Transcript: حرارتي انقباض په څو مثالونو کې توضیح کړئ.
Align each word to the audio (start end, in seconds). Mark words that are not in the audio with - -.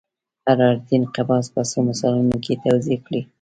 حرارتي 0.47 0.93
انقباض 0.99 1.43
په 1.53 1.61
څو 1.69 1.77
مثالونو 1.89 2.35
کې 2.43 2.53
توضیح 2.63 2.99
کړئ. 3.05 3.21